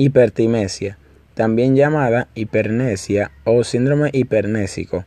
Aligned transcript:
Hipertimesia, 0.00 0.96
también 1.34 1.74
llamada 1.74 2.28
hipernesia 2.36 3.32
o 3.42 3.64
síndrome 3.64 4.10
hipernésico, 4.12 5.04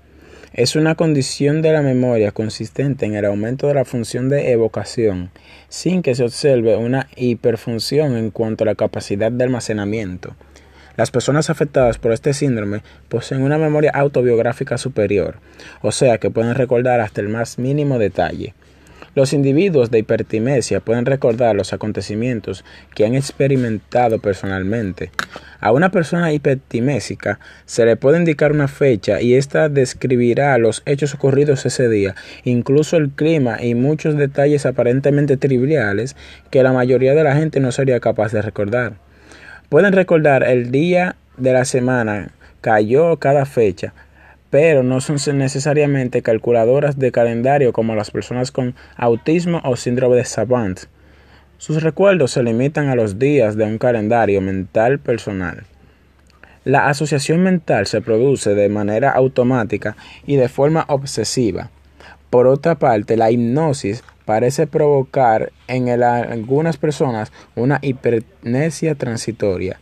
es 0.51 0.75
una 0.75 0.95
condición 0.95 1.61
de 1.61 1.71
la 1.71 1.81
memoria 1.81 2.33
consistente 2.33 3.05
en 3.05 3.15
el 3.15 3.23
aumento 3.23 3.67
de 3.67 3.73
la 3.73 3.85
función 3.85 4.27
de 4.27 4.51
evocación, 4.51 5.31
sin 5.69 6.01
que 6.01 6.13
se 6.13 6.25
observe 6.25 6.75
una 6.75 7.07
hiperfunción 7.15 8.17
en 8.17 8.31
cuanto 8.31 8.65
a 8.65 8.67
la 8.67 8.75
capacidad 8.75 9.31
de 9.31 9.45
almacenamiento. 9.45 10.35
Las 10.97 11.09
personas 11.09 11.49
afectadas 11.49 11.97
por 11.97 12.11
este 12.11 12.33
síndrome 12.33 12.81
poseen 13.07 13.43
una 13.43 13.57
memoria 13.57 13.91
autobiográfica 13.91 14.77
superior, 14.77 15.39
o 15.81 15.93
sea 15.93 16.17
que 16.17 16.31
pueden 16.31 16.55
recordar 16.55 16.99
hasta 16.99 17.21
el 17.21 17.29
más 17.29 17.59
mínimo 17.59 17.97
detalle. 17.97 18.55
Los 19.13 19.33
individuos 19.33 19.91
de 19.91 19.99
hipertimesia 19.99 20.79
pueden 20.79 21.05
recordar 21.05 21.53
los 21.53 21.73
acontecimientos 21.73 22.63
que 22.95 23.05
han 23.05 23.13
experimentado 23.13 24.19
personalmente. 24.19 25.11
A 25.59 25.73
una 25.73 25.91
persona 25.91 26.31
hipertimésica 26.31 27.37
se 27.65 27.85
le 27.85 27.97
puede 27.97 28.19
indicar 28.19 28.53
una 28.53 28.69
fecha 28.69 29.19
y 29.21 29.35
ésta 29.35 29.67
describirá 29.67 30.57
los 30.57 30.81
hechos 30.85 31.13
ocurridos 31.13 31.65
ese 31.65 31.89
día, 31.89 32.15
incluso 32.45 32.95
el 32.95 33.09
clima 33.09 33.61
y 33.61 33.75
muchos 33.75 34.15
detalles 34.15 34.65
aparentemente 34.65 35.35
triviales 35.35 36.15
que 36.49 36.63
la 36.63 36.71
mayoría 36.71 37.13
de 37.13 37.23
la 37.25 37.35
gente 37.35 37.59
no 37.59 37.73
sería 37.73 37.99
capaz 37.99 38.31
de 38.31 38.41
recordar. 38.41 38.93
Pueden 39.67 39.91
recordar 39.91 40.43
el 40.43 40.71
día 40.71 41.17
de 41.35 41.51
la 41.51 41.65
semana, 41.65 42.31
cayó 42.61 43.17
cada 43.17 43.45
fecha, 43.45 43.93
pero 44.51 44.83
no 44.83 44.99
son 45.01 45.17
necesariamente 45.37 46.21
calculadoras 46.21 46.99
de 46.99 47.11
calendario 47.11 47.73
como 47.73 47.95
las 47.95 48.11
personas 48.11 48.51
con 48.51 48.75
autismo 48.97 49.61
o 49.63 49.75
síndrome 49.77 50.17
de 50.17 50.25
Savant. 50.25 50.81
Sus 51.57 51.81
recuerdos 51.81 52.31
se 52.31 52.43
limitan 52.43 52.89
a 52.89 52.95
los 52.95 53.17
días 53.17 53.55
de 53.55 53.63
un 53.63 53.77
calendario 53.77 54.41
mental 54.41 54.99
personal. 54.99 55.63
La 56.65 56.89
asociación 56.89 57.41
mental 57.41 57.87
se 57.87 58.01
produce 58.01 58.53
de 58.53 58.67
manera 58.67 59.11
automática 59.11 59.95
y 60.27 60.35
de 60.35 60.49
forma 60.49 60.85
obsesiva. 60.89 61.71
Por 62.29 62.45
otra 62.45 62.75
parte, 62.75 63.17
la 63.17 63.31
hipnosis 63.31 64.03
parece 64.25 64.67
provocar 64.67 65.51
en 65.67 65.89
algunas 65.89 66.77
personas 66.77 67.31
una 67.55 67.79
hipernesia 67.81 68.95
transitoria 68.95 69.79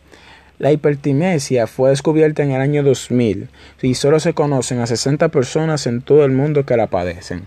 la 0.60 0.72
hipertimesia 0.72 1.66
fue 1.66 1.88
descubierta 1.88 2.42
en 2.42 2.50
el 2.50 2.60
año 2.60 2.82
2000 2.82 3.48
y 3.80 3.94
solo 3.94 4.20
se 4.20 4.34
conocen 4.34 4.80
a 4.80 4.86
60 4.86 5.30
personas 5.30 5.86
en 5.86 6.02
todo 6.02 6.22
el 6.26 6.32
mundo 6.32 6.66
que 6.66 6.76
la 6.76 6.86
padecen. 6.86 7.46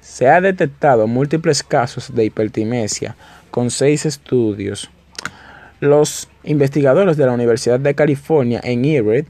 Se 0.00 0.28
ha 0.28 0.40
detectado 0.40 1.08
múltiples 1.08 1.64
casos 1.64 2.14
de 2.14 2.26
hipertimesia 2.26 3.16
con 3.50 3.72
seis 3.72 4.06
estudios. 4.06 4.88
Los 5.80 6.28
investigadores 6.44 7.16
de 7.16 7.26
la 7.26 7.32
Universidad 7.32 7.80
de 7.80 7.96
California 7.96 8.60
en 8.62 8.84
Everett, 8.84 9.26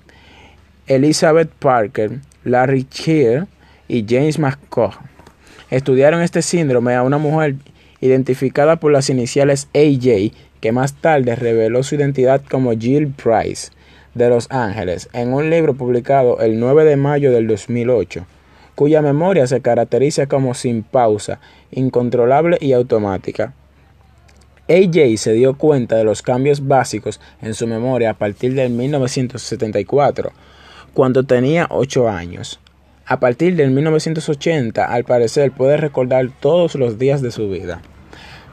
Elizabeth 0.87 1.49
Parker, 1.49 2.21
Larry 2.45 2.85
Keir 2.85 3.47
y 3.89 4.05
James 4.07 4.39
McCaw, 4.39 4.93
estudiaron 5.71 6.21
este 6.21 6.43
síndrome 6.43 6.95
a 6.95 7.03
una 7.03 7.17
mujer 7.17 7.55
identificada 8.03 8.77
por 8.77 8.93
las 8.93 9.09
iniciales 9.09 9.69
AJ 9.75 10.33
que 10.61 10.73
más 10.73 10.95
tarde 10.95 11.37
reveló 11.37 11.83
su 11.83 11.95
identidad 11.95 12.43
como 12.49 12.73
Jill 12.73 13.09
Price 13.09 13.71
de 14.15 14.29
Los 14.29 14.51
Ángeles 14.51 15.09
en 15.13 15.33
un 15.33 15.51
libro 15.51 15.75
publicado 15.75 16.41
el 16.41 16.59
9 16.59 16.85
de 16.85 16.97
mayo 16.97 17.33
del 17.33 17.47
2008, 17.47 18.27
cuya 18.75 19.03
memoria 19.03 19.47
se 19.47 19.61
caracteriza 19.61 20.27
como 20.27 20.55
sin 20.55 20.83
pausa, 20.83 21.41
incontrolable 21.71 22.59
y 22.61 22.73
automática. 22.73 23.55
AJ 24.69 25.17
se 25.17 25.33
dio 25.33 25.57
cuenta 25.57 25.97
de 25.97 26.05
los 26.05 26.21
cambios 26.21 26.67
básicos 26.67 27.21
en 27.41 27.55
su 27.55 27.67
memoria 27.67 28.11
a 28.11 28.15
partir 28.15 28.55
de 28.55 28.69
1974, 28.69 30.33
cuando 30.93 31.25
tenía 31.25 31.67
8 31.71 32.09
años. 32.09 32.61
A 33.07 33.19
partir 33.19 33.57
del 33.57 33.71
1980, 33.71 34.85
al 34.85 35.05
parecer, 35.05 35.53
puede 35.53 35.79
recordar 35.79 36.29
todos 36.41 36.75
los 36.75 36.99
días 36.99 37.23
de 37.23 37.31
su 37.31 37.49
vida. 37.49 37.81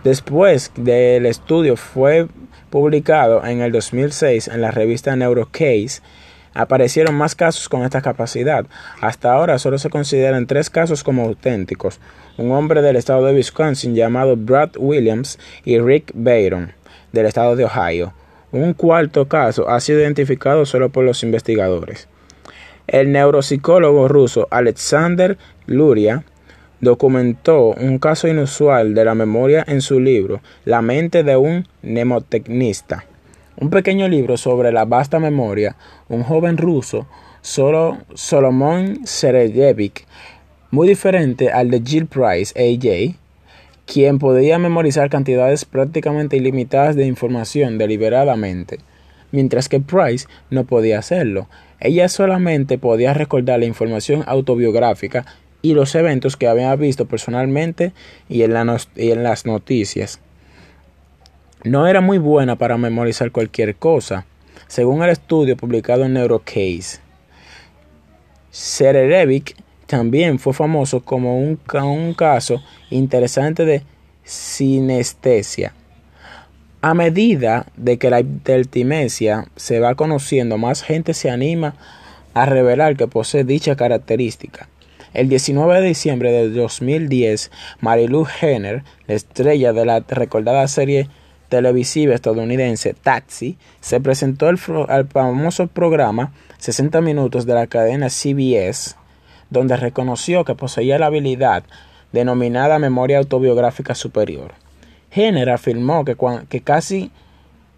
Después 0.06 0.72
del 0.78 1.26
estudio 1.26 1.76
fue 1.78 2.28
publicado 2.70 3.44
en 3.44 3.62
el 3.62 3.72
2006 3.72 4.50
en 4.50 4.62
la 4.62 4.70
revista 4.70 5.16
NeuroCase, 5.16 6.04
aparecieron 6.54 7.16
más 7.16 7.34
casos 7.34 7.68
con 7.70 7.82
esta 7.82 8.04
capacidad. 8.04 8.68
Hasta 9.02 9.34
ahora 9.34 9.58
solo 9.58 9.80
se 9.80 9.90
consideran 9.90 10.46
tres 10.46 10.70
casos 10.70 11.04
como 11.04 11.24
auténticos. 11.24 12.00
Un 12.38 12.52
hombre 12.52 12.84
del 12.84 12.98
estado 12.98 13.26
de 13.26 13.34
Wisconsin 13.34 13.96
llamado 13.96 14.38
Brad 14.38 14.78
Williams 14.78 15.40
y 15.64 15.80
Rick 15.80 16.12
Bayron 16.14 16.74
del 17.12 17.26
estado 17.26 17.56
de 17.56 17.66
Ohio. 17.66 18.14
Un 18.52 18.76
cuarto 18.76 19.28
caso 19.28 19.68
ha 19.70 19.80
sido 19.80 20.02
identificado 20.02 20.68
solo 20.68 20.92
por 20.92 21.04
los 21.04 21.24
investigadores. 21.24 22.08
El 22.86 23.12
neuropsicólogo 23.12 24.08
ruso 24.08 24.48
Alexander 24.52 25.40
Luria 25.66 26.24
documentó 26.82 27.70
un 27.70 28.00
caso 28.00 28.28
inusual 28.28 28.94
de 28.94 29.06
la 29.06 29.16
memoria 29.16 29.64
en 29.68 29.82
su 29.82 30.00
libro 30.00 30.42
La 30.66 30.82
mente 30.82 31.24
de 31.24 31.38
un 31.38 31.68
mnemotecnista. 31.82 33.06
Un 33.58 33.70
pequeño 33.70 34.08
libro 34.08 34.38
sobre 34.38 34.72
la 34.72 34.86
vasta 34.86 35.20
memoria, 35.20 35.76
un 36.10 36.24
joven 36.24 36.58
ruso, 36.58 37.08
solo 37.42 37.98
Solomon 38.14 39.06
Serejevic, 39.06 40.06
muy 40.72 40.88
diferente 40.88 41.52
al 41.52 41.72
de 41.72 41.82
Jill 41.86 42.08
Price, 42.08 42.54
AJ, 42.60 43.16
quien 43.86 44.20
podía 44.20 44.60
memorizar 44.60 45.10
cantidades 45.10 45.64
prácticamente 45.64 46.38
ilimitadas 46.38 46.96
de 46.96 47.06
información 47.06 47.78
deliberadamente, 47.78 48.80
mientras 49.32 49.70
que 49.70 49.80
Price 49.80 50.28
no 50.50 50.66
podía 50.66 51.00
hacerlo. 51.00 51.48
Ella 51.80 52.10
solamente 52.10 52.78
podía 52.78 53.14
recordar 53.14 53.60
la 53.60 53.66
información 53.66 54.24
autobiográfica 54.26 55.26
y 55.66 55.74
los 55.74 55.96
eventos 55.96 56.38
que 56.38 56.48
había 56.48 56.76
visto 56.76 57.08
personalmente 57.08 57.92
y 58.30 58.44
en, 58.44 58.54
las 58.54 59.46
noticias. 59.48 60.20
No 61.64 61.88
era 61.88 62.02
muy 62.02 62.20
buena 62.20 62.56
para 62.56 62.78
memorizar 62.78 63.32
cualquier 63.32 63.76
cosa, 63.76 64.28
según 64.68 65.02
el 65.02 65.10
estudio 65.10 65.58
publicado 65.58 66.06
en 66.06 66.14
Neurocase. 66.14 67.00
Sererevic 68.52 69.56
también 69.88 70.38
fue 70.38 70.54
famoso 70.54 71.04
como 71.04 71.40
un, 71.40 72.14
caso 72.14 72.62
interesante 72.92 73.66
de 73.66 73.82
sinestesia. 74.24 75.74
A 76.84 76.94
medida 76.94 77.66
de 77.76 77.98
que 77.98 78.12
la 78.12 78.20
hipertimesia 78.20 79.48
se 79.56 79.80
va 79.80 79.96
conociendo, 79.96 80.60
más 80.60 80.84
gente 80.84 81.16
se 81.16 81.32
anima 81.32 81.74
a 82.36 82.46
revelar 82.46 82.98
que 82.98 83.08
posee 83.08 83.44
dicha 83.44 83.76
característica. 83.76 84.70
El 85.16 85.30
19 85.30 85.80
de 85.80 85.88
diciembre 85.88 86.30
de 86.34 86.50
2010, 86.50 87.50
Marilu 87.80 88.28
Henner, 88.42 88.84
la 89.08 89.14
estrella 89.14 89.72
de 89.72 89.86
la 89.86 90.02
recordada 90.02 90.68
serie 90.68 91.08
televisiva 91.48 92.14
estadounidense 92.14 92.94
Taxi, 92.94 93.58
se 93.80 94.02
presentó 94.02 94.50
al, 94.50 94.58
famoso 94.58 95.68
programa 95.68 96.34
60 96.58 97.00
minutos 97.00 97.46
de 97.46 97.54
la 97.54 97.68
cadena 97.68 98.10
CBS, 98.10 98.98
donde 99.50 99.78
reconoció 99.78 100.44
que 100.44 100.54
poseía 100.54 101.00
la 101.00 101.06
habilidad 101.06 101.64
denominada 102.12 102.78
memoria 102.78 103.20
autobiográfica 103.20 103.96
superior. 103.96 104.52
Henner 105.12 105.50
afirmó 105.50 106.04
que, 106.04 106.18
que 106.50 106.60
casi 106.60 107.10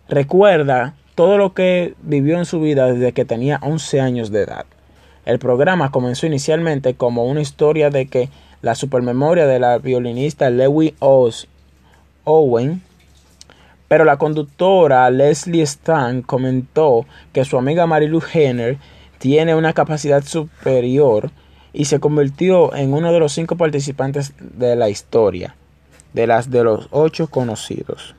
recuerda 0.09 0.95
todo 1.13 1.37
lo 1.37 1.53
que 1.53 1.93
vivió 2.01 2.39
en 2.39 2.45
su 2.45 2.59
vida 2.59 2.91
desde 2.91 3.11
que 3.11 3.25
tenía 3.25 3.59
11 3.61 4.01
años 4.01 4.31
de 4.31 4.41
edad. 4.41 4.65
El 5.27 5.39
programa 5.39 5.91
comenzó 5.91 6.25
inicialmente 6.25 6.93
como 6.93 7.25
una 7.25 7.41
historia 7.41 7.89
de 7.89 8.05
que 8.05 8.29
la 8.61 8.75
supermemoria 8.75 9.45
de 9.45 9.59
la 9.59 9.77
violinista 9.77 10.49
Lewis 10.49 10.93
Owen, 12.23 12.81
pero 13.89 14.05
la 14.05 14.15
conductora 14.15 15.09
Leslie 15.09 15.63
Stan 15.63 16.21
comentó 16.21 17.05
que 17.33 17.43
su 17.43 17.57
amiga 17.57 17.85
Marilu 17.85 18.23
Henner 18.33 18.77
tiene 19.17 19.53
una 19.53 19.73
capacidad 19.73 20.23
superior 20.23 21.29
y 21.73 21.83
se 21.85 21.99
convirtió 21.99 22.73
en 22.73 22.93
uno 22.93 23.11
de 23.11 23.19
los 23.19 23.33
cinco 23.33 23.57
participantes 23.57 24.33
de 24.39 24.77
la 24.77 24.87
historia, 24.87 25.57
de 26.13 26.25
las 26.25 26.49
de 26.49 26.63
los 26.63 26.87
ocho 26.91 27.27
conocidos. 27.27 28.15